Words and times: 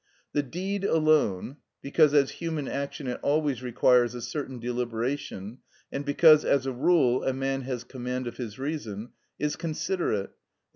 The 0.33 0.41
deed 0.41 0.83
alone,—because 0.83 2.15
as 2.15 2.31
human 2.31 2.67
action 2.67 3.05
it 3.05 3.19
always 3.21 3.61
requires 3.61 4.15
a 4.15 4.21
certain 4.23 4.57
deliberation, 4.57 5.59
and 5.91 6.03
because 6.03 6.43
as 6.43 6.65
a 6.65 6.71
rule 6.73 7.23
a 7.23 7.33
man 7.33 7.61
has 7.69 7.83
command 7.83 8.25
of 8.25 8.37
his 8.37 8.57
reason, 8.57 9.11
is 9.37 9.55
considerate, 9.55 10.31
_i. 10.31 10.33